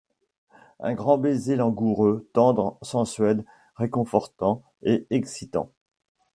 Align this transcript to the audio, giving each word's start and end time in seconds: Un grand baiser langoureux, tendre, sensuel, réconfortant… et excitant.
Un 0.79 0.95
grand 0.95 1.19
baiser 1.19 1.55
langoureux, 1.55 2.27
tendre, 2.33 2.79
sensuel, 2.81 3.45
réconfortant… 3.75 4.63
et 4.81 5.05
excitant. 5.11 5.69